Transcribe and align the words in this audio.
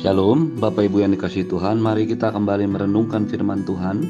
Shalom, 0.00 0.56
Bapak 0.56 0.88
Ibu 0.88 1.04
yang 1.04 1.12
dikasih 1.12 1.44
Tuhan, 1.44 1.76
mari 1.76 2.08
kita 2.08 2.32
kembali 2.32 2.64
merenungkan 2.72 3.28
firman 3.28 3.68
Tuhan. 3.68 4.08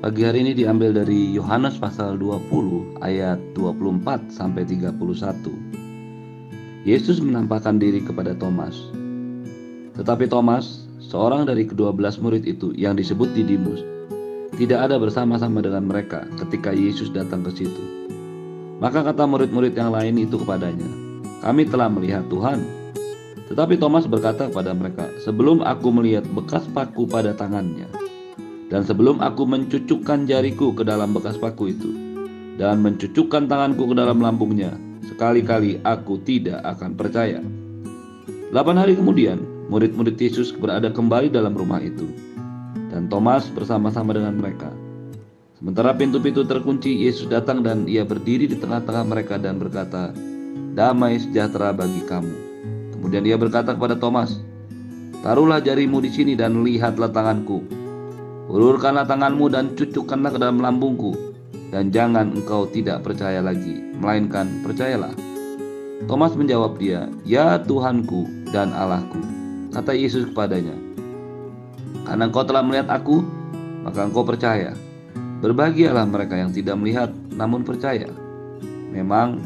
Pagi 0.00 0.24
hari 0.24 0.40
ini 0.40 0.56
diambil 0.56 0.96
dari 0.96 1.28
Yohanes 1.36 1.76
pasal 1.76 2.16
20 2.16 2.96
ayat 3.04 3.36
24 3.52 4.32
sampai 4.32 4.64
31. 4.64 6.88
Yesus 6.88 7.20
menampakkan 7.20 7.76
diri 7.76 8.00
kepada 8.00 8.32
Thomas. 8.32 8.80
Tetapi 9.92 10.24
Thomas, 10.24 10.88
seorang 11.04 11.44
dari 11.44 11.68
kedua 11.68 11.92
belas 11.92 12.16
murid 12.16 12.48
itu 12.48 12.72
yang 12.72 12.96
disebut 12.96 13.28
Didimus, 13.36 13.84
tidak 14.56 14.88
ada 14.88 14.96
bersama-sama 14.96 15.60
dengan 15.60 15.84
mereka 15.84 16.24
ketika 16.40 16.72
Yesus 16.72 17.12
datang 17.12 17.44
ke 17.44 17.52
situ. 17.52 18.08
Maka 18.80 19.04
kata 19.04 19.28
murid-murid 19.28 19.76
yang 19.76 19.92
lain 19.92 20.16
itu 20.16 20.40
kepadanya, 20.40 20.88
"Kami 21.44 21.68
telah 21.68 21.92
melihat 21.92 22.24
Tuhan." 22.32 22.77
Tetapi 23.48 23.80
Thomas 23.80 24.04
berkata 24.04 24.52
kepada 24.52 24.76
mereka, 24.76 25.08
"Sebelum 25.24 25.64
aku 25.64 25.88
melihat 25.88 26.28
bekas 26.36 26.68
paku 26.68 27.08
pada 27.08 27.32
tangannya, 27.32 27.88
dan 28.68 28.84
sebelum 28.84 29.24
aku 29.24 29.48
mencucukkan 29.48 30.28
jariku 30.28 30.76
ke 30.76 30.84
dalam 30.84 31.16
bekas 31.16 31.40
paku 31.40 31.72
itu, 31.72 31.90
dan 32.60 32.84
mencucukkan 32.84 33.48
tanganku 33.48 33.88
ke 33.88 33.94
dalam 33.96 34.20
lambungnya, 34.20 34.76
sekali-kali 35.08 35.80
aku 35.80 36.20
tidak 36.28 36.60
akan 36.60 36.92
percaya." 36.92 37.40
Delapan 38.52 38.76
hari 38.80 38.96
kemudian, 38.96 39.40
murid-murid 39.72 40.20
Yesus 40.20 40.52
berada 40.52 40.92
kembali 40.92 41.32
dalam 41.32 41.56
rumah 41.56 41.80
itu, 41.80 42.08
dan 42.92 43.08
Thomas 43.08 43.48
bersama-sama 43.48 44.12
dengan 44.12 44.36
mereka. 44.36 44.68
Sementara 45.56 45.90
pintu-pintu 45.96 46.44
terkunci, 46.44 47.02
Yesus 47.02 47.26
datang 47.32 47.64
dan 47.64 47.88
ia 47.88 48.04
berdiri 48.04 48.44
di 48.44 48.56
tengah-tengah 48.60 49.04
mereka 49.08 49.40
dan 49.40 49.56
berkata, 49.58 50.12
"Damai 50.76 51.18
sejahtera 51.18 51.74
bagi 51.74 52.04
kamu." 52.06 52.47
Kemudian 52.98 53.22
dia 53.22 53.38
berkata 53.38 53.78
kepada 53.78 53.94
Thomas, 53.94 54.42
Taruhlah 55.22 55.58
jarimu 55.58 55.98
di 56.02 56.10
sini 56.10 56.34
dan 56.34 56.62
lihatlah 56.62 57.10
tanganku. 57.10 57.62
Ulurkanlah 58.50 59.06
tanganmu 59.06 59.46
dan 59.50 59.74
cucukkanlah 59.78 60.34
ke 60.34 60.38
dalam 60.38 60.58
lambungku. 60.58 61.14
Dan 61.68 61.92
jangan 61.94 62.32
engkau 62.32 62.64
tidak 62.70 63.04
percaya 63.04 63.44
lagi, 63.44 63.78
melainkan 63.98 64.48
percayalah. 64.64 65.12
Thomas 66.06 66.32
menjawab 66.38 66.78
dia, 66.78 67.10
Ya 67.26 67.58
Tuhanku 67.60 68.50
dan 68.54 68.70
Allahku. 68.72 69.20
Kata 69.74 69.92
Yesus 69.92 70.30
kepadanya, 70.32 70.72
Karena 72.08 72.24
engkau 72.30 72.46
telah 72.46 72.64
melihat 72.64 72.88
aku, 72.88 73.20
maka 73.84 74.06
engkau 74.06 74.24
percaya. 74.24 74.72
Berbahagialah 75.44 76.08
mereka 76.08 76.34
yang 76.34 76.50
tidak 76.50 76.78
melihat 76.80 77.10
namun 77.36 77.62
percaya. 77.62 78.08
Memang 78.94 79.38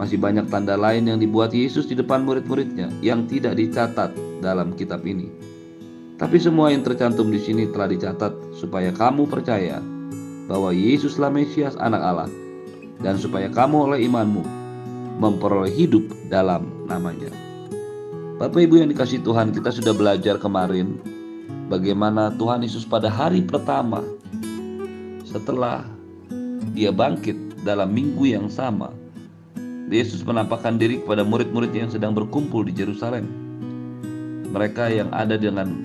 masih 0.00 0.16
banyak 0.16 0.48
tanda 0.48 0.80
lain 0.80 1.12
yang 1.12 1.20
dibuat 1.20 1.52
Yesus 1.52 1.84
di 1.84 1.92
depan 1.92 2.24
murid-muridnya 2.24 2.88
yang 3.04 3.28
tidak 3.28 3.60
dicatat 3.60 4.16
dalam 4.40 4.72
kitab 4.72 5.04
ini. 5.04 5.28
Tapi 6.16 6.40
semua 6.40 6.72
yang 6.72 6.80
tercantum 6.80 7.28
di 7.28 7.36
sini 7.36 7.68
telah 7.68 7.92
dicatat 7.92 8.56
supaya 8.56 8.96
kamu 8.96 9.28
percaya 9.28 9.76
bahwa 10.48 10.72
Yesuslah 10.72 11.28
Mesias 11.28 11.76
anak 11.76 12.00
Allah 12.00 12.32
dan 13.04 13.20
supaya 13.20 13.52
kamu 13.52 13.92
oleh 13.92 14.08
imanmu 14.08 14.40
memperoleh 15.20 15.68
hidup 15.68 16.08
dalam 16.32 16.64
namanya. 16.88 17.28
Bapak 18.40 18.56
Ibu 18.56 18.80
yang 18.80 18.88
dikasih 18.88 19.20
Tuhan, 19.20 19.52
kita 19.52 19.68
sudah 19.68 19.92
belajar 19.92 20.40
kemarin 20.40 20.96
bagaimana 21.68 22.32
Tuhan 22.40 22.64
Yesus 22.64 22.88
pada 22.88 23.12
hari 23.12 23.44
pertama 23.44 24.00
setelah 25.28 25.84
dia 26.72 26.88
bangkit 26.88 27.36
dalam 27.60 27.92
minggu 27.92 28.24
yang 28.24 28.48
sama 28.48 28.96
Yesus 29.90 30.22
menampakkan 30.22 30.78
diri 30.78 31.02
kepada 31.02 31.26
murid-murid 31.26 31.74
yang 31.74 31.90
sedang 31.90 32.14
berkumpul 32.14 32.62
di 32.62 32.70
Yerusalem. 32.78 33.26
Mereka 34.54 34.86
yang 34.86 35.10
ada 35.10 35.34
dengan 35.34 35.82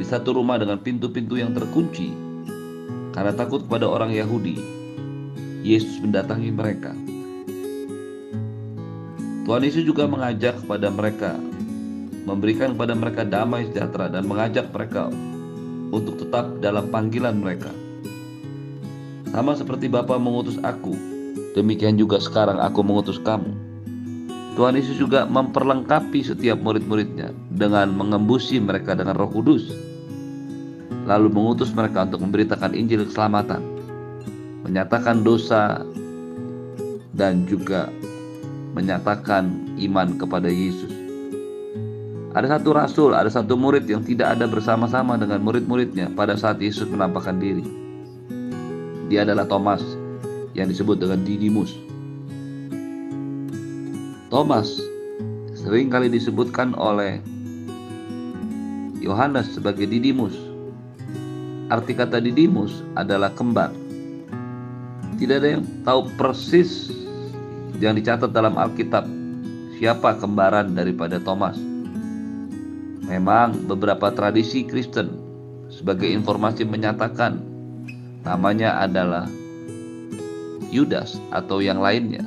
di 0.00 0.04
satu 0.08 0.40
rumah 0.40 0.56
dengan 0.56 0.80
pintu-pintu 0.80 1.36
yang 1.36 1.52
terkunci 1.52 2.16
karena 3.12 3.36
takut 3.36 3.68
kepada 3.68 3.84
orang 3.84 4.08
Yahudi. 4.08 4.56
Yesus 5.64 6.00
mendatangi 6.00 6.48
mereka. 6.52 6.92
Tuhan 9.44 9.64
Yesus 9.64 9.84
juga 9.84 10.08
mengajak 10.08 10.60
kepada 10.64 10.88
mereka 10.88 11.36
memberikan 12.24 12.72
kepada 12.72 12.96
mereka 12.96 13.22
damai 13.24 13.68
sejahtera 13.68 14.08
dan 14.08 14.24
mengajak 14.24 14.72
mereka 14.72 15.12
untuk 15.92 16.16
tetap 16.16 16.56
dalam 16.64 16.88
panggilan 16.88 17.36
mereka. 17.36 17.68
Sama 19.28 19.52
seperti 19.52 19.92
Bapa 19.92 20.16
mengutus 20.16 20.56
aku 20.64 21.13
Demikian 21.54 21.94
juga 21.94 22.18
sekarang 22.18 22.58
aku 22.58 22.82
mengutus 22.82 23.22
kamu. 23.22 23.46
Tuhan 24.58 24.74
Yesus 24.74 24.98
juga 24.98 25.26
memperlengkapi 25.26 26.22
setiap 26.22 26.58
murid-muridnya 26.62 27.30
dengan 27.54 27.94
mengembusi 27.94 28.58
mereka 28.58 28.94
dengan 28.98 29.14
roh 29.14 29.30
kudus. 29.30 29.70
Lalu 31.06 31.30
mengutus 31.30 31.70
mereka 31.74 32.06
untuk 32.06 32.22
memberitakan 32.26 32.74
Injil 32.74 33.06
keselamatan. 33.06 33.62
Menyatakan 34.66 35.22
dosa 35.22 35.82
dan 37.14 37.46
juga 37.46 37.90
menyatakan 38.74 39.74
iman 39.78 40.18
kepada 40.18 40.50
Yesus. 40.50 40.90
Ada 42.34 42.58
satu 42.58 42.74
rasul, 42.74 43.10
ada 43.14 43.30
satu 43.30 43.54
murid 43.54 43.86
yang 43.86 44.02
tidak 44.02 44.34
ada 44.34 44.50
bersama-sama 44.50 45.14
dengan 45.14 45.38
murid-muridnya 45.38 46.10
pada 46.18 46.34
saat 46.34 46.58
Yesus 46.58 46.90
menampakkan 46.90 47.38
diri. 47.38 47.62
Dia 49.06 49.22
adalah 49.22 49.46
Thomas 49.46 50.03
yang 50.54 50.70
disebut 50.70 51.02
dengan 51.02 51.20
Didimus. 51.26 51.74
Thomas 54.30 54.66
sering 55.54 55.90
kali 55.90 56.10
disebutkan 56.10 56.74
oleh 56.74 57.22
Yohanes 58.98 59.52
sebagai 59.52 59.84
Didimus. 59.84 60.34
Arti 61.70 61.92
kata 61.92 62.18
Didimus 62.18 62.82
adalah 62.98 63.30
kembar. 63.34 63.70
Tidak 65.14 65.36
ada 65.38 65.48
yang 65.58 65.64
tahu 65.86 66.10
persis 66.18 66.90
yang 67.78 67.94
dicatat 67.94 68.30
dalam 68.34 68.58
Alkitab 68.58 69.06
siapa 69.78 70.18
kembaran 70.18 70.74
daripada 70.74 71.20
Thomas. 71.22 71.58
Memang 73.04 73.68
beberapa 73.68 74.08
tradisi 74.10 74.64
Kristen 74.64 75.12
sebagai 75.68 76.08
informasi 76.08 76.64
menyatakan 76.64 77.38
namanya 78.24 78.80
adalah 78.80 79.28
Yudas 80.74 81.22
atau 81.30 81.62
yang 81.62 81.78
lainnya. 81.78 82.26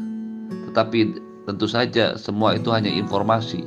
Tetapi 0.71 1.19
tentu 1.43 1.67
saja 1.67 2.15
semua 2.15 2.55
itu 2.55 2.71
hanya 2.71 2.87
informasi 2.87 3.59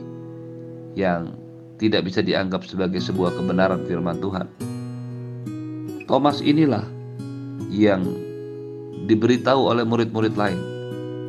yang 0.96 1.36
tidak 1.76 2.08
bisa 2.08 2.24
dianggap 2.24 2.64
sebagai 2.64 3.00
sebuah 3.00 3.36
kebenaran 3.36 3.84
firman 3.84 4.16
Tuhan. 4.20 4.48
Thomas 6.08 6.40
inilah 6.40 6.84
yang 7.68 8.04
diberitahu 9.04 9.70
oleh 9.70 9.84
murid-murid 9.84 10.34
lain 10.36 10.60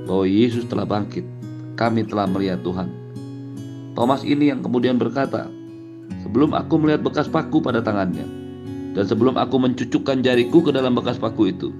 bahwa 0.07 0.25
Yesus 0.27 0.65
telah 0.67 0.87
bangkit. 0.87 1.23
Kami 1.79 2.05
telah 2.05 2.29
melihat 2.29 2.61
Tuhan. 2.61 2.91
Thomas 3.97 4.21
ini 4.21 4.53
yang 4.53 4.61
kemudian 4.61 5.01
berkata, 5.01 5.49
"Sebelum 6.21 6.53
aku 6.53 6.77
melihat 6.77 7.01
bekas 7.01 7.25
paku 7.31 7.63
pada 7.63 7.81
tangannya, 7.81 8.27
dan 8.93 9.05
sebelum 9.07 9.39
aku 9.39 9.57
mencucukkan 9.57 10.21
jariku 10.21 10.61
ke 10.61 10.71
dalam 10.75 10.93
bekas 10.93 11.17
paku 11.17 11.49
itu, 11.49 11.73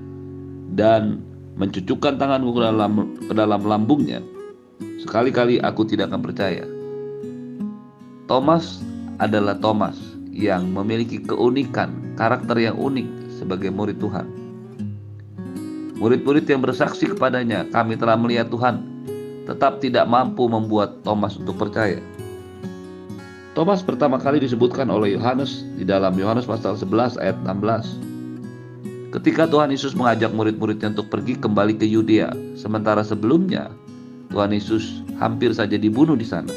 dan 0.74 1.22
mencucukkan 1.56 2.20
tanganku 2.20 2.56
ke 2.56 2.62
dalam, 2.62 2.92
ke 3.28 3.34
dalam 3.34 3.62
lambungnya, 3.66 4.20
sekali-kali 5.02 5.60
aku 5.60 5.88
tidak 5.88 6.12
akan 6.12 6.22
percaya. 6.22 6.66
Thomas 8.30 8.80
adalah 9.20 9.60
Thomas 9.60 10.00
yang 10.32 10.72
memiliki 10.72 11.20
keunikan, 11.20 12.16
karakter 12.16 12.56
yang 12.56 12.80
unik 12.80 13.08
sebagai 13.36 13.70
murid 13.70 14.00
Tuhan. 14.00 14.28
Murid-murid 16.02 16.50
yang 16.50 16.66
bersaksi 16.66 17.12
kepadanya, 17.12 17.68
kami 17.70 17.94
telah 17.94 18.18
melihat 18.18 18.50
Tuhan, 18.50 18.82
tetap 19.46 19.84
tidak 19.84 20.10
mampu 20.10 20.50
membuat 20.50 21.04
Thomas 21.06 21.38
untuk 21.38 21.62
percaya. 21.62 22.02
Thomas 23.52 23.84
pertama 23.84 24.16
kali 24.16 24.40
disebutkan 24.40 24.88
oleh 24.88 25.14
Yohanes 25.20 25.68
di 25.76 25.84
dalam 25.84 26.16
Yohanes 26.16 26.48
pasal 26.48 26.80
11 26.80 27.20
ayat 27.20 27.36
16. 27.44 28.11
Ketika 29.12 29.44
Tuhan 29.44 29.76
Yesus 29.76 29.92
mengajak 29.92 30.32
murid-muridnya 30.32 30.96
untuk 30.96 31.12
pergi 31.12 31.36
kembali 31.36 31.76
ke 31.76 31.84
Yudea, 31.84 32.32
sementara 32.56 33.04
sebelumnya 33.04 33.68
Tuhan 34.32 34.56
Yesus 34.56 35.04
hampir 35.20 35.52
saja 35.52 35.76
dibunuh 35.76 36.16
di 36.16 36.24
sana. 36.24 36.56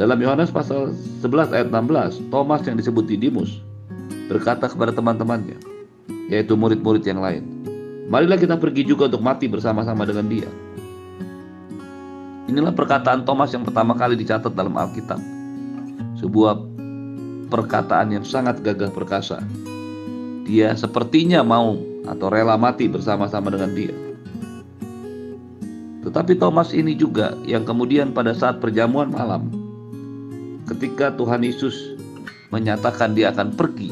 Dalam 0.00 0.16
Yohanes 0.16 0.48
pasal 0.48 0.96
11 1.20 1.52
ayat 1.52 1.68
16, 1.68 2.32
Thomas 2.32 2.64
yang 2.64 2.80
disebut 2.80 3.04
Didimus 3.04 3.60
berkata 4.32 4.64
kepada 4.64 4.96
teman-temannya, 4.96 5.60
yaitu 6.32 6.56
murid-murid 6.56 7.04
yang 7.04 7.20
lain, 7.20 7.44
Marilah 8.04 8.36
kita 8.36 8.60
pergi 8.60 8.84
juga 8.84 9.08
untuk 9.08 9.24
mati 9.24 9.48
bersama-sama 9.48 10.04
dengan 10.04 10.28
dia. 10.28 10.48
Inilah 12.44 12.76
perkataan 12.76 13.24
Thomas 13.24 13.48
yang 13.56 13.64
pertama 13.64 13.96
kali 13.96 14.12
dicatat 14.12 14.52
dalam 14.52 14.76
Alkitab. 14.76 15.16
Sebuah 16.20 16.60
perkataan 17.48 18.12
yang 18.12 18.24
sangat 18.24 18.60
gagah 18.60 18.92
perkasa 18.92 19.40
dia 20.44 20.76
sepertinya 20.76 21.40
mau 21.40 21.80
atau 22.04 22.28
rela 22.28 22.60
mati 22.60 22.84
bersama-sama 22.86 23.48
dengan 23.48 23.72
dia. 23.72 23.94
Tetapi 26.04 26.36
Thomas 26.36 26.76
ini 26.76 26.92
juga 26.92 27.32
yang 27.48 27.64
kemudian 27.64 28.12
pada 28.12 28.36
saat 28.36 28.60
perjamuan 28.60 29.08
malam 29.08 29.48
ketika 30.68 31.12
Tuhan 31.16 31.40
Yesus 31.40 31.96
menyatakan 32.52 33.16
dia 33.16 33.32
akan 33.32 33.56
pergi. 33.56 33.90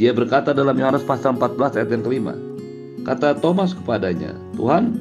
Dia 0.00 0.16
berkata 0.16 0.56
dalam 0.56 0.74
Yohanes 0.74 1.04
pasal 1.04 1.36
14 1.36 1.76
ayat 1.76 1.90
yang 1.92 2.02
kelima. 2.02 2.34
Kata 3.04 3.36
Thomas 3.36 3.76
kepadanya, 3.76 4.32
Tuhan, 4.56 4.96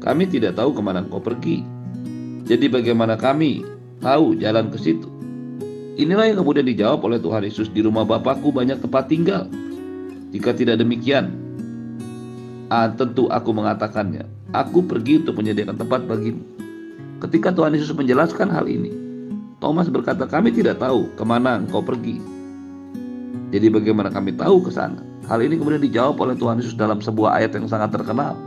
kami 0.00 0.24
tidak 0.30 0.56
tahu 0.56 0.70
ke 0.72 0.80
mana 0.80 1.02
engkau 1.02 1.18
pergi. 1.18 1.66
Jadi 2.46 2.70
bagaimana 2.70 3.18
kami 3.18 3.66
tahu 3.98 4.38
jalan 4.38 4.70
ke 4.70 4.78
situ? 4.78 5.19
Inilah 6.00 6.32
yang 6.32 6.40
kemudian 6.40 6.64
dijawab 6.64 7.04
oleh 7.04 7.20
Tuhan 7.20 7.44
Yesus 7.44 7.68
di 7.68 7.84
rumah 7.84 8.08
Bapakku 8.08 8.48
banyak 8.48 8.80
tempat 8.80 9.12
tinggal. 9.12 9.44
Jika 10.32 10.56
tidak 10.56 10.80
demikian, 10.80 11.28
ah, 12.72 12.88
tentu 12.88 13.28
aku 13.28 13.52
mengatakannya. 13.52 14.24
Aku 14.56 14.80
pergi 14.80 15.20
untuk 15.20 15.36
menyediakan 15.44 15.76
tempat 15.76 16.08
bagimu. 16.08 16.40
Ketika 17.20 17.52
Tuhan 17.52 17.76
Yesus 17.76 17.92
menjelaskan 17.92 18.48
hal 18.48 18.64
ini, 18.64 18.88
Thomas 19.60 19.92
berkata, 19.92 20.24
kami 20.24 20.56
tidak 20.56 20.80
tahu 20.80 21.04
ke 21.20 21.20
mana 21.20 21.60
engkau 21.60 21.84
pergi. 21.84 22.16
Jadi 23.52 23.68
bagaimana 23.68 24.08
kami 24.08 24.32
tahu 24.40 24.64
ke 24.64 24.72
sana? 24.72 25.04
Hal 25.28 25.44
ini 25.44 25.60
kemudian 25.60 25.84
dijawab 25.84 26.16
oleh 26.16 26.32
Tuhan 26.32 26.64
Yesus 26.64 26.80
dalam 26.80 27.04
sebuah 27.04 27.36
ayat 27.44 27.52
yang 27.60 27.68
sangat 27.68 27.92
terkenal. 27.92 28.40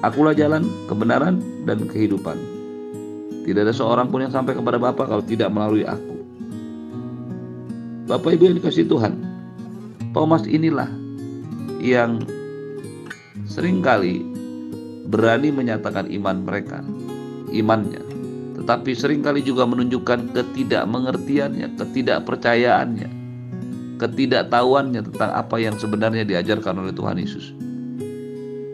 Akulah 0.00 0.32
jalan, 0.32 0.64
kebenaran, 0.88 1.44
dan 1.68 1.84
kehidupan. 1.84 2.40
Tidak 3.44 3.68
ada 3.68 3.76
seorang 3.76 4.08
pun 4.08 4.24
yang 4.24 4.32
sampai 4.32 4.56
kepada 4.56 4.80
Bapa 4.80 5.04
kalau 5.04 5.20
tidak 5.20 5.52
melalui 5.52 5.84
aku. 5.84 6.13
Bapak 8.04 8.36
Ibu 8.36 8.52
yang 8.52 8.56
dikasih 8.60 8.84
Tuhan, 8.88 9.16
Thomas 10.12 10.44
inilah 10.44 10.88
yang 11.80 12.20
sering 13.48 13.80
kali 13.80 14.20
berani 15.08 15.52
menyatakan 15.52 16.08
iman 16.12 16.44
mereka, 16.44 16.84
imannya 17.52 18.04
tetapi 18.64 18.96
sering 18.96 19.20
kali 19.20 19.44
juga 19.44 19.68
menunjukkan 19.68 20.32
ketidakmengertiannya, 20.32 21.76
ketidakpercayaannya, 21.76 23.08
ketidaktahuannya 24.00 25.04
tentang 25.12 25.30
apa 25.36 25.60
yang 25.60 25.76
sebenarnya 25.76 26.24
diajarkan 26.24 26.80
oleh 26.80 26.96
Tuhan 26.96 27.20
Yesus. 27.20 27.52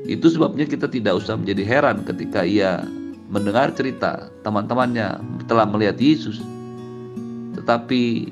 Itu 0.06 0.30
sebabnya 0.30 0.70
kita 0.70 0.86
tidak 0.86 1.18
usah 1.18 1.34
menjadi 1.34 1.66
heran 1.66 2.06
ketika 2.06 2.46
ia 2.46 2.86
mendengar 3.34 3.74
cerita 3.74 4.30
teman-temannya 4.46 5.18
telah 5.50 5.66
melihat 5.66 5.98
Yesus, 5.98 6.38
tetapi 7.58 8.30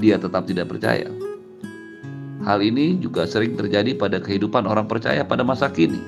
dia 0.00 0.20
tetap 0.20 0.44
tidak 0.48 0.68
percaya. 0.72 1.08
Hal 2.46 2.62
ini 2.62 3.00
juga 3.02 3.26
sering 3.26 3.58
terjadi 3.58 3.98
pada 3.98 4.22
kehidupan 4.22 4.70
orang 4.70 4.86
percaya 4.86 5.26
pada 5.26 5.42
masa 5.42 5.66
kini. 5.66 5.98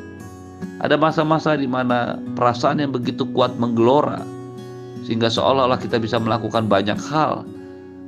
Ada 0.79 0.95
masa-masa 0.95 1.59
di 1.59 1.67
mana 1.67 2.23
perasaan 2.39 2.79
yang 2.79 2.95
begitu 2.95 3.27
kuat 3.35 3.59
menggelora, 3.59 4.23
sehingga 5.03 5.27
seolah-olah 5.27 5.83
kita 5.83 5.99
bisa 5.99 6.23
melakukan 6.23 6.71
banyak 6.71 6.99
hal, 7.11 7.43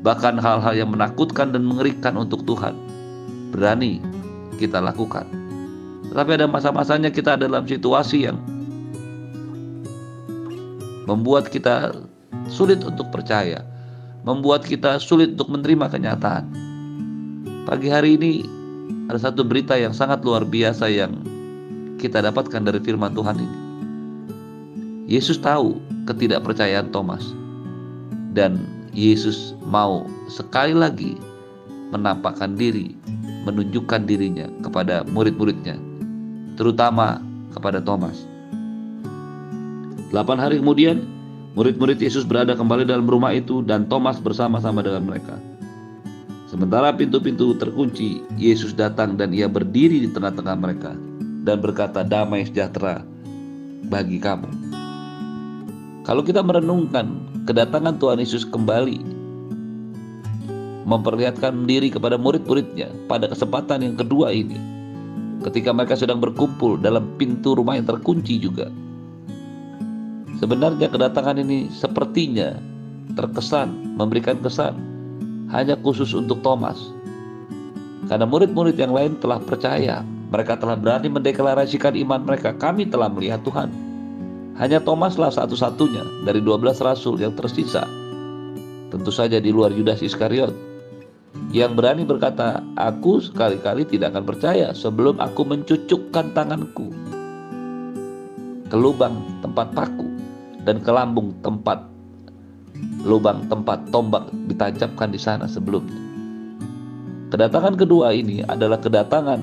bahkan 0.07 0.39
hal-hal 0.39 0.75
yang 0.79 0.91
menakutkan 0.95 1.51
dan 1.51 1.67
mengerikan 1.67 2.15
untuk 2.15 2.47
Tuhan. 2.47 2.79
Berani 3.51 3.99
kita 4.63 4.79
lakukan. 4.79 5.27
Tetapi 6.11 6.31
ada 6.39 6.47
masa-masanya 6.47 7.11
kita 7.11 7.35
dalam 7.35 7.67
situasi 7.67 8.31
yang 8.31 8.39
membuat 11.11 11.51
kita 11.51 11.99
sulit 12.47 12.83
untuk 12.87 13.11
percaya, 13.11 13.67
membuat 14.25 14.67
kita 14.67 15.01
sulit 15.01 15.37
untuk 15.39 15.53
menerima 15.53 15.89
kenyataan. 15.89 16.45
Pagi 17.65 17.89
hari 17.89 18.17
ini 18.21 18.45
ada 19.09 19.19
satu 19.31 19.43
berita 19.43 19.75
yang 19.77 19.97
sangat 19.97 20.23
luar 20.23 20.45
biasa 20.45 20.89
yang 20.89 21.17
kita 22.01 22.25
dapatkan 22.25 22.65
dari 22.65 22.81
firman 22.81 23.13
Tuhan 23.13 23.37
ini. 23.41 23.59
Yesus 25.11 25.41
tahu 25.43 25.77
ketidakpercayaan 26.07 26.95
Thomas. 26.95 27.35
Dan 28.31 28.63
Yesus 28.95 29.59
mau 29.67 30.07
sekali 30.31 30.71
lagi 30.71 31.19
menampakkan 31.91 32.55
diri, 32.55 32.95
menunjukkan 33.43 34.07
dirinya 34.07 34.47
kepada 34.63 35.03
murid-muridnya, 35.11 35.75
terutama 36.55 37.19
kepada 37.51 37.83
Thomas. 37.83 38.23
Delapan 40.15 40.39
hari 40.39 40.63
kemudian, 40.63 41.03
murid-murid 41.55 41.99
Yesus 41.99 42.23
berada 42.23 42.55
kembali 42.55 42.87
dalam 42.87 43.07
rumah 43.07 43.35
itu 43.35 43.63
dan 43.67 43.91
Thomas 43.91 44.23
bersama-sama 44.23 44.83
dengan 44.85 45.07
mereka. 45.07 45.35
Sementara 46.51 46.91
pintu-pintu 46.91 47.55
terkunci, 47.55 48.27
Yesus 48.35 48.75
datang 48.75 49.15
dan 49.15 49.31
ia 49.31 49.47
berdiri 49.47 50.03
di 50.03 50.11
tengah-tengah 50.11 50.57
mereka 50.59 50.93
dan 51.47 51.63
berkata, 51.63 52.03
"Damai 52.03 52.47
sejahtera 52.47 53.07
bagi 53.87 54.19
kamu." 54.19 54.51
Kalau 56.03 56.27
kita 56.27 56.43
merenungkan 56.43 57.23
kedatangan 57.47 58.03
Tuhan 58.03 58.19
Yesus 58.19 58.43
kembali 58.43 58.99
memperlihatkan 60.91 61.71
diri 61.71 61.87
kepada 61.87 62.19
murid-muridnya 62.19 62.91
pada 63.07 63.31
kesempatan 63.31 63.87
yang 63.87 63.95
kedua 63.95 64.35
ini 64.35 64.59
ketika 65.47 65.71
mereka 65.71 65.95
sedang 65.97 66.19
berkumpul 66.19 66.77
dalam 66.77 67.15
pintu 67.17 67.55
rumah 67.55 67.79
yang 67.79 67.87
terkunci 67.87 68.43
juga. 68.43 68.69
Sebenarnya 70.41 70.89
kedatangan 70.89 71.37
ini 71.37 71.69
sepertinya 71.69 72.57
terkesan 73.13 74.01
memberikan 74.01 74.41
kesan 74.41 74.73
hanya 75.53 75.77
khusus 75.85 76.17
untuk 76.17 76.41
Thomas. 76.41 76.81
Karena 78.09 78.25
murid-murid 78.25 78.73
yang 78.81 78.97
lain 78.97 79.21
telah 79.21 79.37
percaya, 79.37 80.01
mereka 80.33 80.57
telah 80.57 80.81
berani 80.81 81.13
mendeklarasikan 81.13 81.93
iman 81.93 82.25
mereka, 82.25 82.57
kami 82.57 82.89
telah 82.89 83.13
melihat 83.13 83.45
Tuhan. 83.45 83.69
Hanya 84.57 84.81
Thomaslah 84.81 85.29
satu-satunya 85.29 86.25
dari 86.25 86.41
12 86.41 86.81
rasul 86.81 87.21
yang 87.21 87.37
tersisa. 87.37 87.85
Tentu 88.89 89.13
saja 89.13 89.37
di 89.45 89.53
luar 89.53 89.77
Yudas 89.77 90.01
Iskariot 90.01 90.57
yang 91.53 91.77
berani 91.77 92.09
berkata, 92.09 92.65
"Aku 92.81 93.21
sekali-kali 93.21 93.85
tidak 93.85 94.17
akan 94.17 94.25
percaya 94.25 94.73
sebelum 94.73 95.21
aku 95.21 95.45
mencucukkan 95.45 96.33
tanganku 96.33 96.89
ke 98.67 98.77
lubang 98.79 99.21
tempat 99.45 99.71
paku 99.77 100.10
dan 100.65 100.83
ke 100.83 100.91
lambung 100.93 101.37
tempat 101.41 101.87
lubang 103.05 103.45
tempat 103.49 103.89
tombak 103.93 104.29
ditancapkan 104.51 105.13
di 105.13 105.21
sana 105.21 105.45
sebelumnya." 105.49 105.97
Kedatangan 107.31 107.79
kedua 107.79 108.11
ini 108.11 108.43
adalah 108.43 108.83
kedatangan 108.83 109.39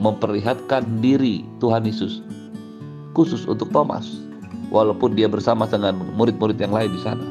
memperlihatkan 0.00 0.98
diri 0.98 1.46
Tuhan 1.62 1.86
Yesus 1.86 2.24
khusus 3.14 3.46
untuk 3.46 3.70
Thomas, 3.70 4.06
walaupun 4.74 5.14
dia 5.14 5.26
bersama 5.30 5.66
dengan 5.66 5.98
murid-murid 6.14 6.58
yang 6.58 6.74
lain 6.74 6.90
di 6.90 7.00
sana. 7.02 7.26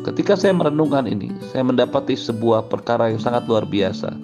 Ketika 0.00 0.32
saya 0.36 0.56
merenungkan 0.56 1.04
ini, 1.04 1.28
saya 1.52 1.60
mendapati 1.60 2.16
sebuah 2.16 2.72
perkara 2.72 3.12
yang 3.12 3.20
sangat 3.20 3.44
luar 3.44 3.68
biasa. 3.68 4.16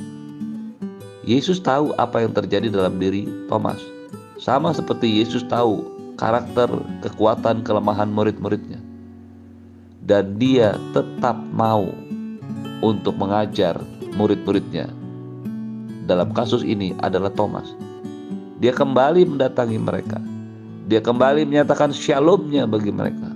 Yesus 1.29 1.61
tahu 1.61 1.93
apa 2.01 2.25
yang 2.25 2.33
terjadi 2.33 2.73
dalam 2.73 2.97
diri 2.97 3.29
Thomas, 3.53 3.79
sama 4.41 4.73
seperti 4.73 5.21
Yesus 5.21 5.45
tahu 5.49 5.96
karakter, 6.17 6.69
kekuatan, 7.05 7.63
kelemahan 7.63 8.09
murid-muridnya, 8.09 8.81
dan 10.03 10.41
Dia 10.41 10.75
tetap 10.97 11.37
mau 11.53 11.89
untuk 12.81 13.17
mengajar 13.21 13.79
murid-muridnya. 14.17 14.91
Dalam 16.07 16.31
kasus 16.33 16.63
ini 16.63 16.95
adalah 17.03 17.31
Thomas 17.35 17.67
dia 18.57 18.73
kembali 18.73 19.37
mendatangi 19.37 19.77
mereka. 19.77 20.17
Dia 20.87 21.03
kembali 21.05 21.45
menyatakan 21.45 21.93
shalomnya 21.93 22.65
bagi 22.65 22.89
mereka. 22.95 23.29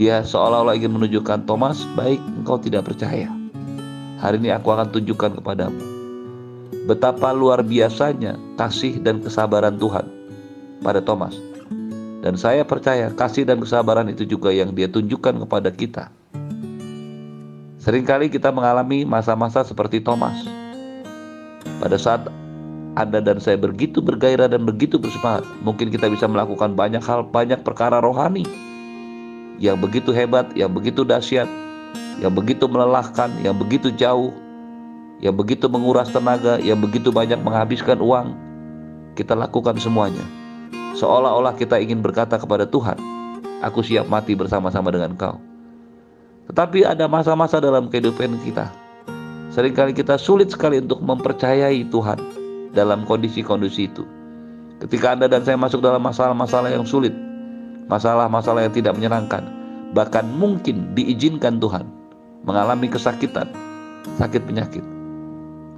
Dia 0.00 0.24
seolah-olah 0.24 0.78
ingin 0.78 0.96
menunjukkan 0.96 1.44
Thomas, 1.44 1.84
baik 1.92 2.22
engkau 2.40 2.56
tidak 2.56 2.88
percaya. 2.88 3.28
Hari 4.22 4.38
ini 4.38 4.54
aku 4.54 4.70
akan 4.70 4.94
tunjukkan 4.94 5.42
kepadamu 5.42 5.92
betapa 6.86 7.30
luar 7.30 7.62
biasanya 7.62 8.34
kasih 8.58 8.98
dan 8.98 9.22
kesabaran 9.22 9.78
Tuhan 9.78 10.06
pada 10.82 11.00
Thomas. 11.00 11.38
Dan 12.22 12.38
saya 12.38 12.62
percaya 12.62 13.10
kasih 13.10 13.42
dan 13.42 13.58
kesabaran 13.58 14.06
itu 14.06 14.22
juga 14.22 14.54
yang 14.54 14.70
dia 14.74 14.86
tunjukkan 14.86 15.42
kepada 15.42 15.70
kita. 15.74 16.04
Seringkali 17.82 18.30
kita 18.30 18.54
mengalami 18.54 19.02
masa-masa 19.02 19.66
seperti 19.66 19.98
Thomas. 19.98 20.38
Pada 21.82 21.98
saat 21.98 22.30
anda 22.94 23.18
dan 23.18 23.42
saya 23.42 23.58
begitu 23.58 23.98
bergairah 23.98 24.46
dan 24.46 24.62
begitu 24.62 25.02
bersemangat, 25.02 25.42
mungkin 25.66 25.90
kita 25.90 26.06
bisa 26.06 26.30
melakukan 26.30 26.78
banyak 26.78 27.02
hal, 27.02 27.26
banyak 27.26 27.64
perkara 27.66 27.98
rohani 27.98 28.46
yang 29.58 29.78
begitu 29.78 30.14
hebat, 30.14 30.50
yang 30.58 30.70
begitu 30.70 31.02
dahsyat, 31.02 31.50
yang 32.22 32.34
begitu 32.34 32.70
melelahkan, 32.70 33.34
yang 33.42 33.54
begitu 33.58 33.90
jauh, 33.94 34.30
yang 35.22 35.34
begitu 35.38 35.70
menguras 35.70 36.10
tenaga, 36.10 36.58
yang 36.62 36.78
begitu 36.78 37.14
banyak 37.14 37.38
menghabiskan 37.38 37.98
uang. 38.02 38.34
Kita 39.14 39.38
lakukan 39.38 39.78
semuanya. 39.78 40.41
Seolah-olah 40.96 41.56
kita 41.56 41.80
ingin 41.80 42.04
berkata 42.04 42.36
kepada 42.36 42.68
Tuhan, 42.68 43.00
"Aku 43.64 43.80
siap 43.80 44.08
mati 44.08 44.36
bersama-sama 44.36 44.92
dengan 44.92 45.16
Kau." 45.16 45.40
Tetapi 46.52 46.84
ada 46.84 47.08
masa-masa 47.08 47.62
dalam 47.62 47.88
kehidupan 47.88 48.36
kita. 48.44 48.68
Seringkali 49.52 49.92
kita 49.92 50.16
sulit 50.16 50.48
sekali 50.48 50.80
untuk 50.80 51.04
mempercayai 51.04 51.84
Tuhan 51.92 52.18
dalam 52.72 53.04
kondisi-kondisi 53.04 53.88
itu. 53.88 54.04
Ketika 54.80 55.14
Anda 55.14 55.30
dan 55.30 55.46
saya 55.46 55.60
masuk 55.60 55.84
dalam 55.84 56.02
masalah-masalah 56.02 56.72
yang 56.72 56.82
sulit, 56.82 57.14
masalah-masalah 57.86 58.66
yang 58.66 58.74
tidak 58.74 58.96
menyenangkan, 58.98 59.46
bahkan 59.94 60.26
mungkin 60.26 60.96
diizinkan 60.96 61.60
Tuhan 61.62 61.86
mengalami 62.42 62.90
kesakitan, 62.90 63.46
sakit 64.18 64.42
penyakit. 64.42 64.82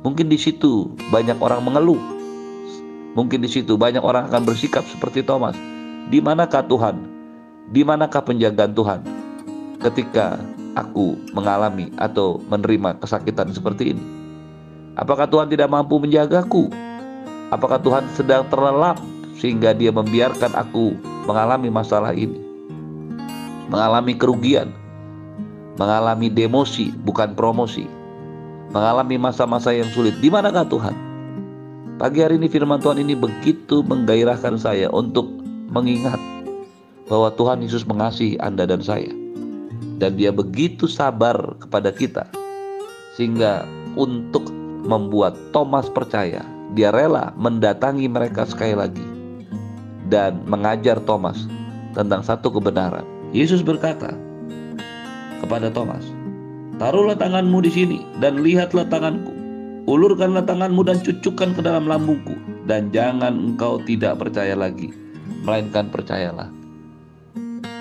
Mungkin 0.05 0.29
di 0.29 0.39
situ 0.41 0.93
banyak 1.13 1.37
orang 1.41 1.65
mengeluh. 1.65 2.01
Mungkin 3.15 3.43
di 3.43 3.51
situ 3.51 3.79
banyak 3.79 4.03
orang 4.03 4.27
akan 4.31 4.43
bersikap 4.43 4.83
seperti 4.91 5.23
Thomas. 5.23 5.55
Di 6.11 6.19
manakah 6.19 6.67
Tuhan? 6.67 6.99
Di 7.71 7.87
manakah 7.87 8.21
penjagaan 8.21 8.75
Tuhan 8.75 9.01
ketika 9.81 10.37
aku 10.75 11.17
mengalami 11.33 11.89
atau 11.97 12.43
menerima 12.51 12.99
kesakitan 12.99 13.55
seperti 13.55 13.97
ini? 13.97 14.05
Apakah 14.99 15.31
Tuhan 15.31 15.49
tidak 15.49 15.71
mampu 15.71 15.97
menjagaku? 15.97 16.69
Apakah 17.49 17.79
Tuhan 17.81 18.05
sedang 18.15 18.47
terlelap 18.51 18.99
sehingga 19.39 19.75
Dia 19.75 19.95
membiarkan 19.95 20.53
aku 20.55 20.99
mengalami 21.25 21.71
masalah 21.71 22.13
ini? 22.13 22.39
Mengalami 23.71 24.13
kerugian, 24.19 24.71
mengalami 25.81 26.29
demosi, 26.29 26.93
bukan 27.03 27.33
promosi 27.33 27.87
mengalami 28.75 29.15
masa-masa 29.15 29.71
yang 29.71 29.87
sulit. 29.95 30.19
Di 30.19 30.27
manakah 30.27 30.67
Tuhan? 30.67 31.14
Pagi 31.95 32.27
hari 32.27 32.43
ini 32.43 32.51
firman 32.51 32.83
Tuhan 32.83 32.99
ini 32.99 33.15
begitu 33.15 33.87
menggairahkan 33.87 34.59
saya 34.59 34.91
untuk 34.91 35.31
mengingat 35.71 36.19
bahwa 37.07 37.31
Tuhan 37.39 37.63
Yesus 37.63 37.87
mengasihi 37.87 38.35
Anda 38.43 38.67
dan 38.67 38.83
saya. 38.83 39.15
Dan 40.03 40.19
dia 40.19 40.35
begitu 40.35 40.91
sabar 40.91 41.39
kepada 41.63 41.95
kita. 41.95 42.27
Sehingga 43.15 43.63
untuk 43.95 44.51
membuat 44.83 45.39
Thomas 45.55 45.87
percaya, 45.87 46.43
dia 46.75 46.91
rela 46.91 47.31
mendatangi 47.39 48.11
mereka 48.11 48.43
sekali 48.43 48.75
lagi. 48.75 49.07
Dan 50.11 50.43
mengajar 50.51 50.99
Thomas 50.99 51.47
tentang 51.95 52.27
satu 52.27 52.51
kebenaran. 52.51 53.07
Yesus 53.31 53.63
berkata 53.63 54.19
kepada 55.39 55.71
Thomas, 55.71 56.03
Taruhlah 56.75 57.15
tanganmu 57.15 57.63
di 57.63 57.71
sini 57.71 57.99
dan 58.19 58.43
lihatlah 58.43 58.91
tanganku. 58.91 59.34
Ulurkanlah 59.85 60.49
tanganmu 60.49 60.81
dan 60.89 61.05
cucukkan 61.05 61.53
ke 61.53 61.61
dalam 61.61 61.85
lambungku. 61.85 62.33
Dan 62.65 62.89
jangan 62.89 63.37
engkau 63.37 63.77
tidak 63.85 64.17
percaya 64.17 64.57
lagi, 64.57 64.89
melainkan 65.45 65.93
percayalah. 65.93 66.49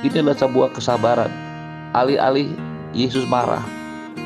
Ini 0.03 0.19
adalah 0.19 0.35
sebuah 0.35 0.75
kesabaran. 0.75 1.31
Alih-alih 1.95 2.51
Yesus 2.91 3.23
marah, 3.31 3.63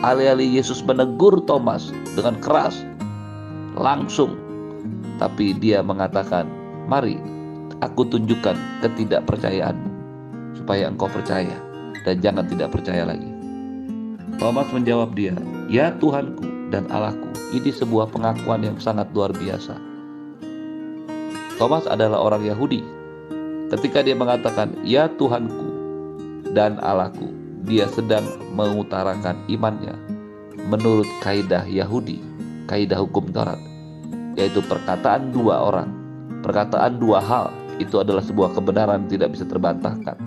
alih-alih 0.01 0.57
Yesus 0.57 0.81
menegur 0.81 1.37
Thomas 1.45 1.93
dengan 2.17 2.41
keras, 2.41 2.81
langsung. 3.77 4.33
Tapi 5.21 5.53
dia 5.61 5.85
mengatakan, 5.85 6.49
mari 6.89 7.21
aku 7.85 8.09
tunjukkan 8.09 8.57
ketidakpercayaanmu, 8.81 9.89
supaya 10.57 10.89
engkau 10.89 11.05
percaya 11.13 11.53
dan 12.01 12.17
jangan 12.25 12.49
tidak 12.49 12.73
percaya 12.73 13.05
lagi. 13.05 13.29
Thomas 14.41 14.65
menjawab 14.73 15.13
dia, 15.13 15.37
"Ya 15.69 15.93
Tuhanku 15.93 16.56
dan 16.73 16.89
Allahku." 16.91 17.31
Ini 17.55 17.71
sebuah 17.71 18.11
pengakuan 18.11 18.63
yang 18.63 18.77
sangat 18.81 19.07
luar 19.15 19.31
biasa. 19.31 19.75
Thomas 21.57 21.89
adalah 21.89 22.21
orang 22.21 22.45
Yahudi. 22.45 22.85
Ketika 23.73 24.05
dia 24.05 24.13
mengatakan, 24.13 24.77
"Ya 24.85 25.09
Tuhanku 25.09 25.69
dan 26.53 26.77
Allahku," 26.79 27.33
dia 27.67 27.89
sedang 27.91 28.23
mengutarakan 28.55 29.35
imannya 29.51 29.97
menurut 30.67 31.07
kaidah 31.23 31.63
Yahudi, 31.67 32.19
kaidah 32.67 32.99
hukum 32.99 33.31
Taurat, 33.31 33.59
yaitu 34.35 34.59
perkataan 34.63 35.31
dua 35.31 35.63
orang, 35.63 35.89
perkataan 36.43 36.99
dua 36.99 37.23
hal 37.23 37.51
itu 37.79 38.01
adalah 38.01 38.21
sebuah 38.21 38.53
kebenaran 38.57 39.07
tidak 39.07 39.33
bisa 39.33 39.47
terbantahkan. 39.47 40.17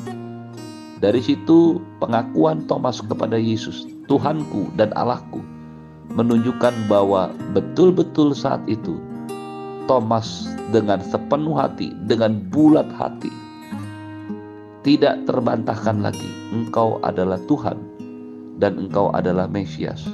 Dari 1.01 1.21
situ 1.25 1.81
pengakuan 1.97 2.69
Thomas 2.69 3.01
kepada 3.01 3.41
Yesus, 3.41 3.89
Tuhanku 4.05 4.69
dan 4.77 4.93
Allahku, 4.97 5.41
menunjukkan 6.15 6.91
bahwa 6.91 7.31
betul-betul 7.55 8.35
saat 8.35 8.61
itu 8.67 8.99
Thomas 9.87 10.51
dengan 10.71 11.03
sepenuh 11.03 11.55
hati, 11.59 11.91
dengan 12.07 12.39
bulat 12.51 12.87
hati, 12.95 13.31
tidak 14.87 15.29
terbantahkan 15.29 16.01
lagi, 16.01 16.31
engkau 16.57 16.97
adalah 17.05 17.37
Tuhan 17.45 17.77
dan 18.57 18.81
engkau 18.81 19.13
adalah 19.13 19.45
Mesias. 19.45 20.09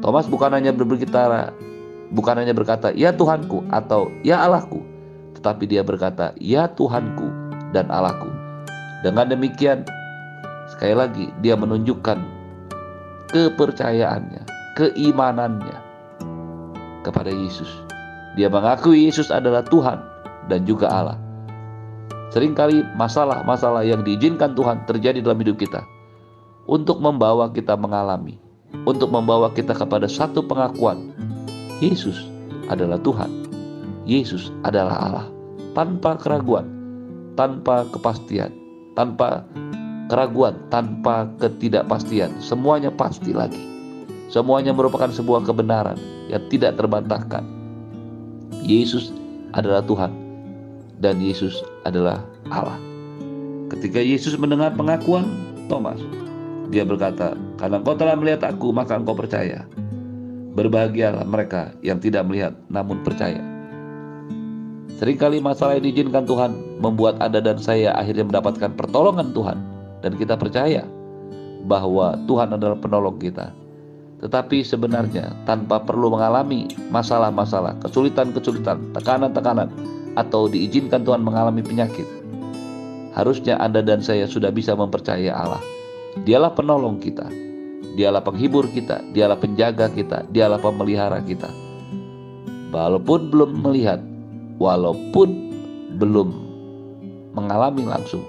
Thomas 0.00 0.24
bukan 0.30 0.56
hanya 0.56 0.72
berbicara, 0.72 1.52
bukan 2.16 2.40
hanya 2.40 2.56
berkata, 2.56 2.92
"Ya 2.96 3.10
Tuhanku" 3.12 3.64
atau 3.72 4.08
"Ya 4.22 4.40
Allahku", 4.44 4.80
tetapi 5.36 5.68
dia 5.68 5.82
berkata, 5.82 6.32
"Ya 6.38 6.70
Tuhanku 6.70 7.28
dan 7.76 7.90
Allahku." 7.90 8.28
Dengan 9.04 9.28
demikian, 9.28 9.84
sekali 10.70 10.94
lagi 10.96 11.26
dia 11.44 11.58
menunjukkan 11.58 12.18
kepercayaannya, 13.28 14.55
keimanannya 14.76 15.78
kepada 17.02 17.32
Yesus. 17.32 17.68
Dia 18.36 18.52
mengakui 18.52 19.08
Yesus 19.08 19.32
adalah 19.32 19.64
Tuhan 19.64 19.98
dan 20.52 20.68
juga 20.68 20.92
Allah. 20.92 21.18
Seringkali 22.36 22.84
masalah-masalah 23.00 23.82
yang 23.88 24.04
diizinkan 24.04 24.52
Tuhan 24.52 24.84
terjadi 24.84 25.24
dalam 25.24 25.40
hidup 25.40 25.56
kita 25.56 25.80
untuk 26.68 27.00
membawa 27.00 27.48
kita 27.48 27.72
mengalami, 27.74 28.36
untuk 28.84 29.08
membawa 29.08 29.48
kita 29.56 29.72
kepada 29.72 30.04
satu 30.04 30.44
pengakuan. 30.44 31.16
Yesus 31.80 32.28
adalah 32.68 33.00
Tuhan. 33.00 33.30
Yesus 34.04 34.52
adalah 34.62 34.96
Allah 35.00 35.26
tanpa 35.72 36.14
keraguan, 36.20 36.68
tanpa 37.34 37.88
kepastian 37.90 38.66
tanpa 38.96 39.44
keraguan, 40.08 40.56
tanpa 40.72 41.28
ketidakpastian. 41.38 42.40
Semuanya 42.40 42.88
pasti 42.88 43.36
lagi. 43.36 43.75
Semuanya 44.26 44.74
merupakan 44.74 45.08
sebuah 45.10 45.46
kebenaran 45.46 45.98
yang 46.26 46.42
tidak 46.50 46.74
terbantahkan. 46.74 47.46
Yesus 48.66 49.14
adalah 49.54 49.82
Tuhan 49.86 50.10
dan 50.98 51.22
Yesus 51.22 51.62
adalah 51.86 52.22
Allah. 52.50 52.78
Ketika 53.70 54.02
Yesus 54.02 54.34
mendengar 54.38 54.74
pengakuan 54.74 55.26
Thomas, 55.70 55.98
dia 56.70 56.82
berkata, 56.82 57.38
"Karena 57.58 57.78
engkau 57.78 57.94
telah 57.94 58.18
melihat 58.18 58.46
aku, 58.46 58.74
maka 58.74 58.98
engkau 58.98 59.14
percaya." 59.14 59.66
Berbahagialah 60.56 61.26
mereka 61.28 61.74
yang 61.84 62.00
tidak 62.00 62.24
melihat 62.26 62.56
namun 62.72 63.04
percaya. 63.04 63.42
Seringkali 64.96 65.44
masalah 65.44 65.76
yang 65.76 65.84
diizinkan 65.92 66.24
Tuhan 66.24 66.80
membuat 66.80 67.20
Anda 67.20 67.44
dan 67.44 67.60
saya 67.60 67.92
akhirnya 67.92 68.24
mendapatkan 68.24 68.72
pertolongan 68.72 69.36
Tuhan 69.36 69.58
dan 70.00 70.16
kita 70.16 70.40
percaya 70.40 70.88
bahwa 71.68 72.16
Tuhan 72.24 72.56
adalah 72.56 72.80
penolong 72.80 73.20
kita. 73.20 73.52
Tetapi 74.16 74.64
sebenarnya 74.64 75.32
tanpa 75.44 75.84
perlu 75.84 76.08
mengalami 76.08 76.64
masalah-masalah, 76.88 77.76
kesulitan-kesulitan, 77.84 78.96
tekanan-tekanan 78.96 79.68
atau 80.16 80.48
diizinkan 80.48 81.04
Tuhan 81.04 81.20
mengalami 81.20 81.60
penyakit. 81.60 82.08
Harusnya 83.12 83.60
Anda 83.60 83.84
dan 83.84 84.00
saya 84.00 84.24
sudah 84.24 84.48
bisa 84.52 84.72
mempercayai 84.72 85.32
Allah. 85.32 85.60
Dialah 86.24 86.52
penolong 86.56 87.00
kita. 87.00 87.28
Dialah 87.96 88.20
penghibur 88.20 88.68
kita, 88.68 89.00
dialah 89.16 89.40
penjaga 89.40 89.88
kita, 89.88 90.28
dialah 90.28 90.60
pemelihara 90.60 91.16
kita. 91.24 91.48
Walaupun 92.68 93.32
belum 93.32 93.64
melihat, 93.64 94.04
walaupun 94.60 95.28
belum 95.96 96.28
mengalami 97.32 97.88
langsung, 97.88 98.20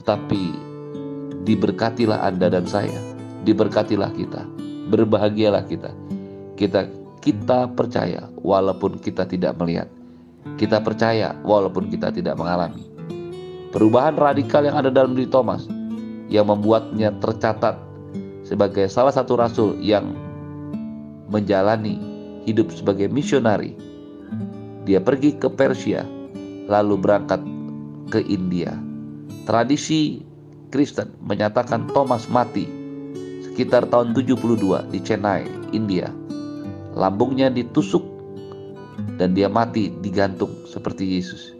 tetapi 0.00 0.56
diberkatilah 1.44 2.24
Anda 2.24 2.48
dan 2.48 2.64
saya, 2.64 2.96
diberkatilah 3.44 4.08
kita, 4.16 4.48
berbahagialah 4.88 5.64
kita. 5.68 5.92
Kita 6.58 6.88
kita 7.22 7.70
percaya 7.76 8.26
walaupun 8.40 8.98
kita 8.98 9.28
tidak 9.28 9.54
melihat. 9.60 9.88
Kita 10.56 10.80
percaya 10.80 11.36
walaupun 11.44 11.92
kita 11.92 12.08
tidak 12.10 12.40
mengalami. 12.40 12.88
Perubahan 13.68 14.16
radikal 14.16 14.64
yang 14.64 14.80
ada 14.80 14.88
dalam 14.88 15.12
diri 15.12 15.28
Thomas 15.28 15.68
yang 16.32 16.48
membuatnya 16.48 17.12
tercatat 17.20 17.76
sebagai 18.42 18.88
salah 18.88 19.12
satu 19.12 19.36
rasul 19.36 19.76
yang 19.84 20.16
menjalani 21.28 22.00
hidup 22.48 22.72
sebagai 22.72 23.12
misionari 23.12 23.76
dia 24.88 25.04
pergi 25.04 25.36
ke 25.36 25.52
Persia, 25.52 26.00
lalu 26.64 26.96
berangkat 26.96 27.44
ke 28.08 28.24
India. 28.24 28.72
Tradisi 29.44 30.24
Kristen 30.72 31.12
menyatakan 31.20 31.92
Thomas 31.92 32.24
mati 32.32 32.64
sekitar 33.58 33.90
tahun 33.90 34.14
72 34.14 34.86
di 34.94 35.02
Chennai, 35.02 35.42
India. 35.74 36.14
Lambungnya 36.94 37.50
ditusuk 37.50 38.06
dan 39.18 39.34
dia 39.34 39.50
mati 39.50 39.90
digantung 39.98 40.54
seperti 40.62 41.02
Yesus. 41.02 41.58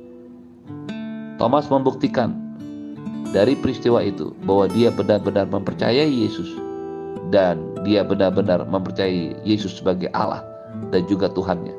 Thomas 1.43 1.67
membuktikan 1.67 2.38
dari 3.35 3.59
peristiwa 3.59 3.99
itu 3.99 4.31
bahwa 4.47 4.71
dia 4.71 4.95
benar-benar 4.95 5.50
mempercayai 5.50 6.07
Yesus 6.07 6.47
dan 7.35 7.59
dia 7.83 8.07
benar-benar 8.07 8.62
mempercayai 8.62 9.35
Yesus 9.43 9.83
sebagai 9.83 10.07
Allah 10.14 10.47
dan 10.95 11.02
juga 11.11 11.26
Tuhannya. 11.26 11.75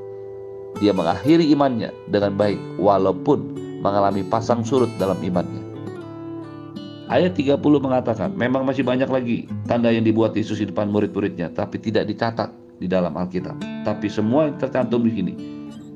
Dia 0.84 0.92
mengakhiri 0.92 1.48
imannya 1.48 1.96
dengan 2.12 2.36
baik 2.36 2.60
walaupun 2.76 3.56
mengalami 3.80 4.28
pasang 4.28 4.68
surut 4.68 4.92
dalam 5.00 5.16
imannya. 5.24 5.69
Ayat 7.10 7.34
30 7.34 7.58
mengatakan, 7.82 8.30
memang 8.38 8.62
masih 8.70 8.86
banyak 8.86 9.10
lagi 9.10 9.50
tanda 9.66 9.90
yang 9.90 10.06
dibuat 10.06 10.38
Yesus 10.38 10.62
di 10.62 10.70
depan 10.70 10.94
murid-muridnya, 10.94 11.50
tapi 11.50 11.82
tidak 11.82 12.06
dicatat 12.06 12.54
di 12.78 12.86
dalam 12.86 13.18
Alkitab. 13.18 13.58
Tapi 13.82 14.06
semua 14.14 14.46
yang 14.46 14.62
tercantum 14.62 15.02
di 15.02 15.18
sini, 15.18 15.34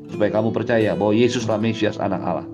supaya 0.09 0.33
kamu 0.33 0.49
percaya 0.49 0.97
bahwa 0.97 1.13
Yesuslah 1.13 1.61
Mesias 1.61 2.01
anak 2.01 2.17
Allah, 2.17 2.49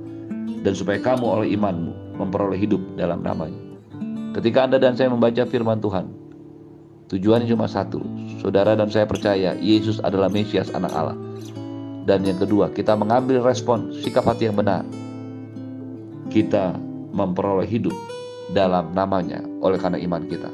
dan 0.59 0.75
supaya 0.75 0.99
kamu 0.99 1.23
oleh 1.23 1.55
imanmu 1.55 2.19
memperoleh 2.19 2.59
hidup 2.59 2.83
dalam 2.99 3.23
namanya. 3.23 3.55
Ketika 4.35 4.67
Anda 4.67 4.75
dan 4.75 4.99
saya 4.99 5.07
membaca 5.07 5.47
firman 5.47 5.79
Tuhan, 5.79 6.11
tujuannya 7.15 7.47
cuma 7.47 7.63
satu, 7.63 8.03
saudara 8.43 8.75
dan 8.75 8.91
saya 8.91 9.07
percaya 9.07 9.55
Yesus 9.55 10.03
adalah 10.03 10.27
Mesias 10.27 10.67
anak 10.75 10.91
Allah. 10.91 11.15
Dan 12.03 12.27
yang 12.27 12.35
kedua, 12.35 12.75
kita 12.75 12.91
mengambil 12.99 13.39
respon 13.39 13.95
sikap 14.03 14.27
hati 14.27 14.51
yang 14.51 14.59
benar. 14.59 14.83
Kita 16.27 16.75
memperoleh 17.15 17.63
hidup 17.63 17.95
dalam 18.53 18.91
namanya 18.97 19.41
oleh 19.61 19.77
karena 19.77 20.01
iman 20.01 20.25
kita. 20.25 20.49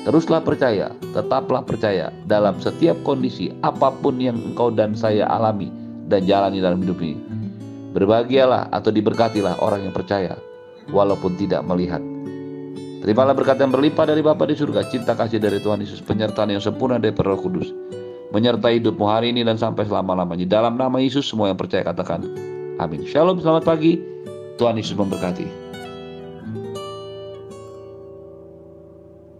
Teruslah 0.00 0.40
percaya, 0.40 0.88
tetaplah 1.12 1.60
percaya 1.60 2.08
dalam 2.24 2.56
setiap 2.56 2.96
kondisi 3.04 3.52
apa 3.60 3.92
pun 3.92 4.16
yang 4.16 4.36
engkau 4.40 4.72
dan 4.72 4.96
saya 4.96 5.28
alami 5.28 5.68
dan 6.08 6.24
jalani 6.24 6.58
dalam 6.64 6.80
hidup 6.80 6.96
ini. 7.04 7.20
Berbahagialah 7.92 8.72
atau 8.72 8.88
diberkatilah 8.88 9.60
orang 9.60 9.84
yang 9.84 9.94
percaya 9.94 10.40
walaupun 10.88 11.36
tidak 11.36 11.60
melihat. 11.68 12.00
Terimalah 13.00 13.32
berkat 13.32 13.60
yang 13.60 13.72
berlimpah 13.72 14.08
dari 14.08 14.20
Bapa 14.20 14.44
di 14.44 14.56
surga, 14.56 14.84
cinta 14.88 15.16
kasih 15.16 15.40
dari 15.40 15.56
Tuhan 15.60 15.80
Yesus, 15.80 16.04
penyertaan 16.04 16.52
yang 16.52 16.60
sempurna 16.60 17.00
dari 17.00 17.16
Roh 17.16 17.40
Kudus, 17.40 17.72
menyertai 18.32 18.80
hidupmu 18.80 19.04
hari 19.08 19.32
ini 19.32 19.44
dan 19.44 19.56
sampai 19.56 19.88
selama-lamanya. 19.88 20.44
Dalam 20.48 20.76
nama 20.76 21.00
Yesus 21.00 21.28
semua 21.28 21.48
yang 21.52 21.56
percaya 21.60 21.84
katakan 21.84 22.24
amin. 22.80 23.04
Shalom, 23.04 23.40
selamat 23.40 23.64
pagi. 23.68 24.00
Tuhan 24.56 24.76
Yesus 24.76 24.96
memberkati. 24.96 25.69